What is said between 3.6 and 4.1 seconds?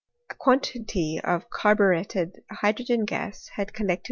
collected